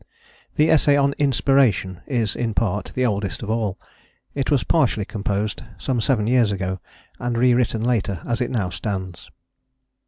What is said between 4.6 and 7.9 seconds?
partially composed some seven years ago, and re written